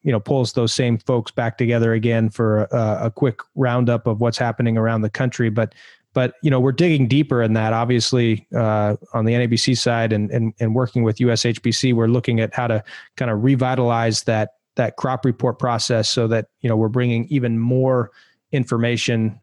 [0.03, 4.19] you know, pulls those same folks back together again for a, a quick roundup of
[4.19, 5.49] what's happening around the country.
[5.49, 5.73] But
[6.13, 10.29] but you know we're digging deeper in that obviously uh, on the NABC side and,
[10.31, 12.83] and and working with USHBC we're looking at how to
[13.17, 17.59] kind of revitalize that that crop report process so that you know we're bringing even
[17.59, 18.11] more
[18.51, 19.39] information.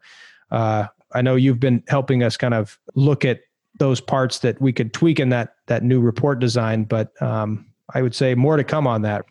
[0.51, 3.41] Uh, i know you've been helping us kind of look at
[3.79, 8.03] those parts that we could tweak in that that new report design but um, i
[8.03, 9.25] would say more to come on that.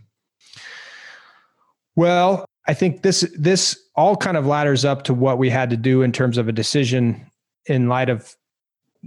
[1.96, 5.78] Well i think this this all kind of ladders up to what we had to
[5.78, 7.30] do in terms of a decision
[7.66, 8.36] in light of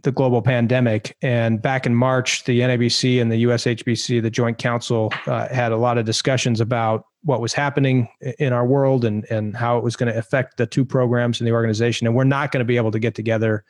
[0.03, 1.17] the global pandemic.
[1.23, 5.77] And back in March, the NABC and the USHBC, the Joint Council, uh, had a
[5.77, 9.95] lot of discussions about what was happening in our world and, and how it was
[9.95, 12.07] going to affect the two programs in the organization.
[12.07, 13.65] And we're not going to be able to get together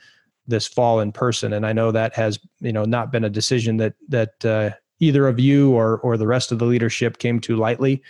[0.46, 1.52] this fall in person.
[1.52, 5.26] And I know that has, you know, not been a decision that that uh, either
[5.26, 8.02] of you or or the rest of the leadership came to lightly.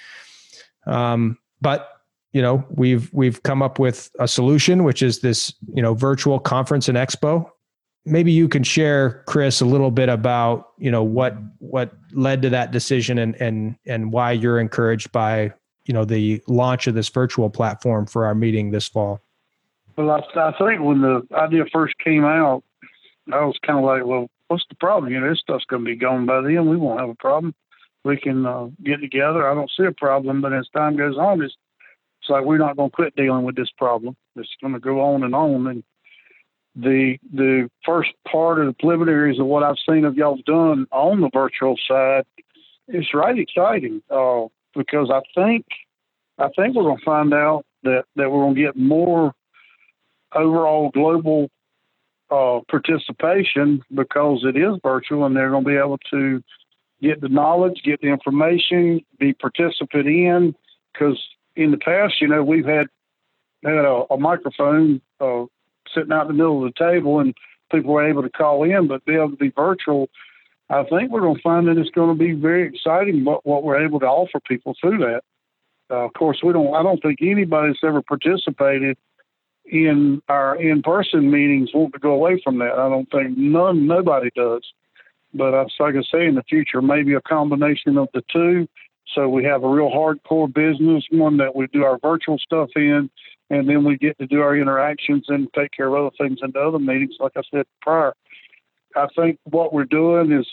[0.87, 1.89] Um, but
[2.33, 6.39] you know, we've we've come up with a solution, which is this, you know, virtual
[6.39, 7.51] conference and expo
[8.05, 12.51] maybe you can share chris a little bit about you know what what led to
[12.51, 15.53] that decision and and and why you're encouraged by
[15.85, 19.21] you know the launch of this virtual platform for our meeting this fall.
[19.97, 22.65] Well i, I think when the idea first came out
[23.33, 25.11] i was kind of like well what's the problem?
[25.11, 26.69] You know this stuff's going to be gone by then.
[26.69, 27.55] We won't have a problem.
[28.05, 29.49] We can uh, get together.
[29.49, 31.55] I don't see a problem but as time goes on it's,
[32.21, 34.15] it's like we're not going to quit dealing with this problem.
[34.37, 35.83] It's going to go on and on and
[36.75, 41.21] the the first part of the preliminaries of what I've seen of y'all done on
[41.21, 42.25] the virtual side
[42.89, 45.67] is right exciting uh, because I think
[46.39, 49.35] I think we're going to find out that that we're going to get more
[50.35, 51.51] overall global
[52.31, 56.43] uh, participation because it is virtual and they're going to be able to
[57.03, 60.55] get the knowledge, get the information, be participant in.
[60.93, 61.21] Because
[61.57, 62.87] in the past, you know, we've had
[63.65, 65.45] had a, a microphone uh,
[65.95, 67.35] sitting out in the middle of the table and
[67.71, 70.09] people were able to call in, but be able to be virtual.
[70.71, 73.63] I think we're going to find that it's going to be very exciting what, what
[73.63, 75.23] we're able to offer people through that.
[75.91, 76.75] Uh, of course, we don't.
[76.75, 78.97] I don't think anybody's ever participated
[79.67, 82.73] in our in-person meetings want to go away from that.
[82.73, 84.63] I don't think none, nobody does.
[85.35, 88.67] But uh, like I say, in the future, maybe a combination of the two,
[89.15, 93.11] So we have a real hardcore business, one that we do our virtual stuff in,
[93.51, 96.53] and then we get to do our interactions and take care of other things in
[96.53, 98.15] the other meetings, like I said prior.
[98.97, 100.47] I think what we're doing is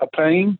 [0.00, 0.58] a pain,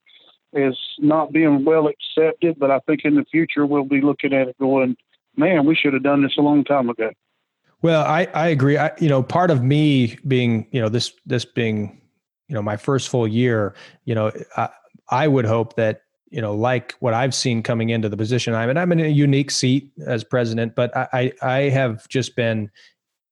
[0.53, 4.49] is not being well accepted, but I think in the future we'll be looking at
[4.49, 4.97] it going,
[5.37, 7.11] man, we should have done this a long time ago.
[7.83, 8.79] Well, I, I agree.
[8.79, 12.01] I, you know, part of me being, you know, this, this being,
[12.49, 13.75] you know, my first full year,
[14.05, 14.71] you know, I,
[15.11, 18.71] I would hope that, you know, like what I've seen coming into the position I'm
[18.71, 22.71] in, I'm in a unique seat as president, but I, I, have just been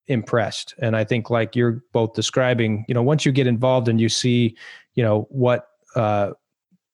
[0.07, 0.75] impressed.
[0.79, 4.09] And I think like you're both describing, you know, once you get involved and you
[4.09, 4.57] see,
[4.95, 6.33] you know, what, uh,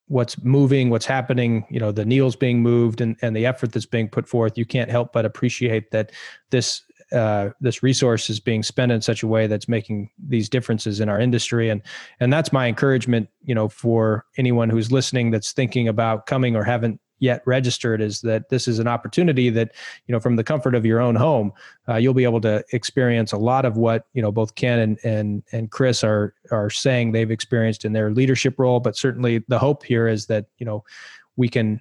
[0.07, 3.87] what's moving, what's happening, you know, the needles being moved and, and the effort that's
[3.87, 6.11] being put forth, you can't help but appreciate that
[6.51, 6.83] this
[7.13, 11.09] uh, this resource is being spent in such a way that's making these differences in
[11.09, 11.69] our industry.
[11.69, 11.83] And
[12.21, 16.65] and that's my encouragement you know for anyone who's listening that's thinking about coming or
[16.65, 19.73] haven't yet registered is that this is an opportunity that
[20.07, 21.53] you know from the comfort of your own home
[21.87, 24.99] uh, you'll be able to experience a lot of what you know both ken and
[25.05, 28.81] and and chris are are saying they've experienced in their leadership role.
[28.81, 30.85] But certainly the hope here is that you know
[31.37, 31.81] we can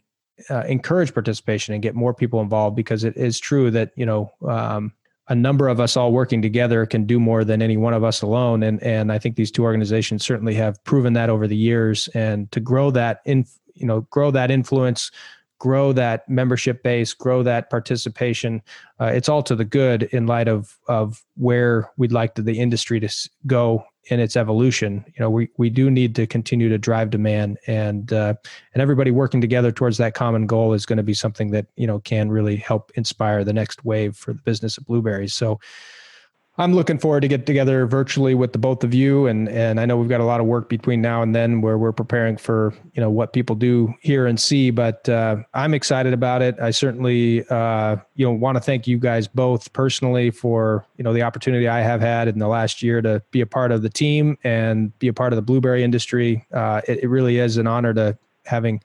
[0.49, 4.31] uh, encourage participation and get more people involved because it is true that you know
[4.47, 4.93] um,
[5.29, 8.21] a number of us all working together can do more than any one of us
[8.21, 8.63] alone.
[8.63, 12.09] And and I think these two organizations certainly have proven that over the years.
[12.13, 15.11] And to grow that in you know grow that influence
[15.59, 18.61] grow that membership base grow that participation
[19.01, 22.59] uh, it's all to the good in light of of where we'd like to, the
[22.59, 23.09] industry to
[23.45, 25.05] go in its evolution.
[25.07, 28.33] You know we we do need to continue to drive demand and uh,
[28.73, 31.87] and everybody working together towards that common goal is going to be something that you
[31.87, 35.33] know can really help inspire the next wave for the business of blueberries.
[35.33, 35.59] So
[36.59, 39.85] I'm looking forward to get together virtually with the both of you, and and I
[39.85, 42.73] know we've got a lot of work between now and then where we're preparing for
[42.93, 44.69] you know what people do hear and see.
[44.69, 46.59] But uh, I'm excited about it.
[46.61, 51.13] I certainly uh, you know want to thank you guys both personally for you know
[51.13, 53.89] the opportunity I have had in the last year to be a part of the
[53.89, 56.45] team and be a part of the blueberry industry.
[56.51, 58.81] Uh, it, it really is an honor to having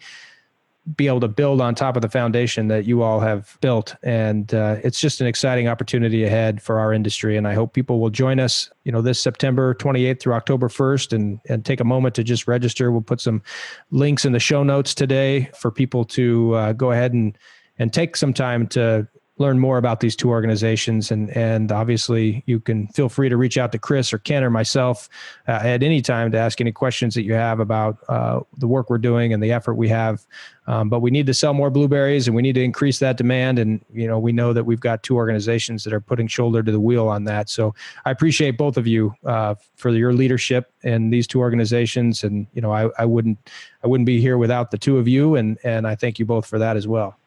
[0.97, 3.97] be able to build on top of the foundation that you all have built.
[4.03, 7.37] And uh, it's just an exciting opportunity ahead for our industry.
[7.39, 11.15] And I hope people will join us, you know, this September 28th through October 1st
[11.15, 12.93] and, and take a moment to just register.
[12.93, 13.43] We'll put some
[13.91, 17.37] links in the show notes today for people to uh, go ahead and,
[17.79, 19.09] and take some time to
[19.39, 21.11] learn more about these two organizations.
[21.11, 24.51] And and obviously you can feel free to reach out to chris or ken or
[24.51, 25.09] myself
[25.49, 28.91] uh, at any time to ask any questions that you have about uh, the work
[28.91, 30.25] we're doing and the effort we have.
[30.67, 33.59] Um, but we need to sell more blueberries and we need to increase that demand.
[33.59, 36.71] And you know we know that we've got two organizations that are putting shoulder to
[36.71, 37.49] the wheel on that.
[37.49, 37.75] So
[38.05, 42.23] i appreciate both of you uh, for your leadership in these two organizations.
[42.23, 43.39] And you know I, I wouldn't
[43.83, 45.35] i wouldn't be here without the two of you.
[45.35, 47.19] And and i thank you both for that as well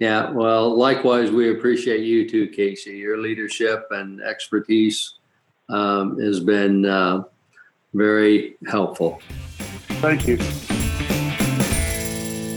[0.00, 2.98] yeah, well, likewise, we appreciate you too, Kasey.
[2.98, 5.16] Your leadership and expertise
[5.68, 7.24] um, has been uh,
[7.92, 9.20] very helpful.
[10.00, 10.38] Thank you.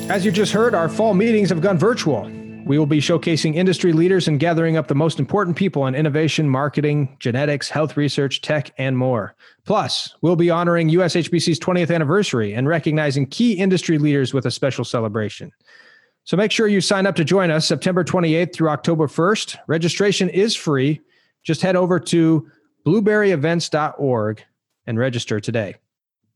[0.10, 2.32] As you just heard, our fall meetings have gone virtual.
[2.66, 6.50] We will be showcasing industry leaders and gathering up the most important people in innovation,
[6.50, 9.36] marketing, genetics, health research, tech, and more.
[9.66, 14.86] Plus, we'll be honoring USHBC's 20th anniversary and recognizing key industry leaders with a special
[14.86, 15.52] celebration.
[16.26, 19.58] So make sure you sign up to join us September 28th through October 1st.
[19.68, 21.02] Registration is free.
[21.44, 22.50] Just head over to
[22.86, 24.44] blueberryevents.org
[24.88, 25.76] and register today.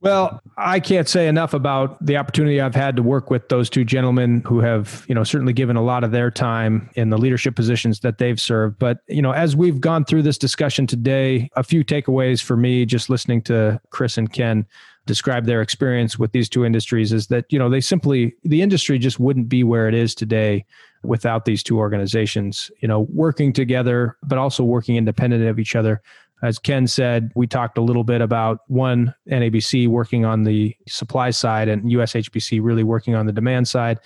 [0.00, 3.84] Well, I can't say enough about the opportunity I've had to work with those two
[3.84, 7.56] gentlemen who have, you know, certainly given a lot of their time in the leadership
[7.56, 8.78] positions that they've served.
[8.78, 12.86] But, you know, as we've gone through this discussion today, a few takeaways for me
[12.86, 14.66] just listening to Chris and Ken
[15.08, 18.98] describe their experience with these two industries is that you know they simply the industry
[18.98, 20.64] just wouldn't be where it is today
[21.02, 26.00] without these two organizations you know working together but also working independent of each other.
[26.42, 31.30] As ken said we talked a little bit about one nabc working on the supply
[31.30, 33.98] side and ushbc really working on the demand side.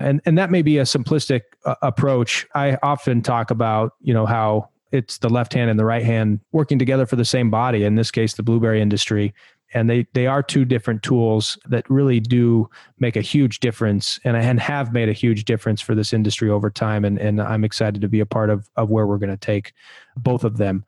[0.00, 2.46] And and that may be a simplistic uh, approach.
[2.54, 6.40] I often talk about you know how it's the left hand and the right hand
[6.52, 9.34] working together for the same body in this case the blueberry industry
[9.76, 12.68] and they they are two different tools that really do
[12.98, 16.70] make a huge difference and, and have made a huge difference for this industry over
[16.70, 19.36] time and, and i'm excited to be a part of, of where we're going to
[19.36, 19.72] take
[20.16, 20.84] both of them.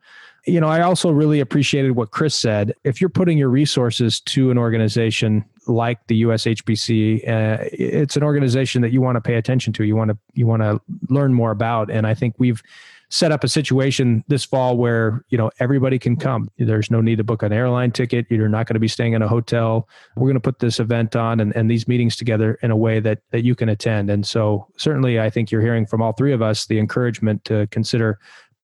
[0.47, 2.73] You know i also really appreciated what chris said.
[2.83, 8.81] If you're putting your resources to an organization like the ushbc uh, it's an organization
[8.81, 11.51] that you want to pay attention to you want to you want to learn more
[11.51, 12.63] about and i think we've
[13.09, 16.49] set up a situation this fall where you know everybody can come.
[16.57, 18.27] There's no need to book an airline ticket.
[18.29, 19.89] You're not going to be staying in a hotel.
[20.15, 22.99] We're going to put this event on and, and these meetings together in a way
[22.99, 24.09] that that you can attend.
[24.09, 27.67] And so certainly, I think you're hearing from all three of us the encouragement to
[27.67, 28.19] consider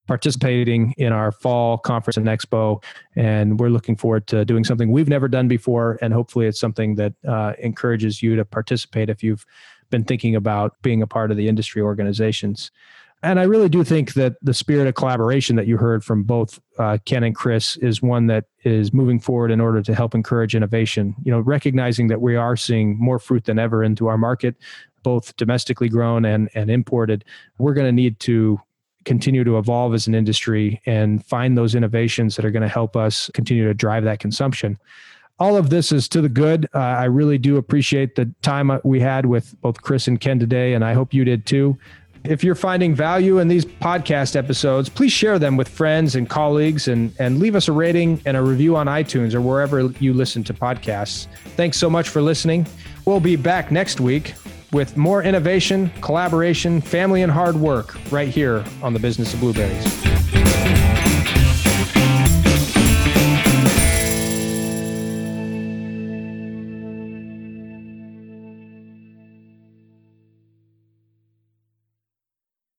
[0.07, 2.83] participating in our fall conference and expo
[3.15, 6.93] and we're looking forward to doing something we've never done before and hopefully it's something
[6.93, 9.47] that uh, encourages you to participate if you've
[9.89, 12.69] been thinking about being a part of the industry organizations
[13.23, 16.59] and I really do think that the spirit of collaboration that you heard from both
[16.77, 20.55] uh, Ken and Chris is one that is moving forward in order to help encourage
[20.55, 21.15] innovation.
[21.23, 24.55] You know, recognizing that we are seeing more fruit than ever into our market,
[25.03, 27.25] both domestically grown and and imported.
[27.57, 28.59] We're going to need to
[29.05, 32.95] continue to evolve as an industry and find those innovations that are going to help
[32.95, 34.79] us continue to drive that consumption
[35.39, 36.67] all of this is to the good.
[36.73, 40.73] Uh, I really do appreciate the time we had with both Chris and Ken today,
[40.73, 41.77] and I hope you did too.
[42.27, 46.87] If you're finding value in these podcast episodes, please share them with friends and colleagues
[46.87, 50.43] and, and leave us a rating and a review on iTunes or wherever you listen
[50.45, 51.27] to podcasts.
[51.55, 52.65] Thanks so much for listening.
[53.05, 54.33] We'll be back next week
[54.71, 60.94] with more innovation, collaboration, family, and hard work right here on the Business of Blueberries.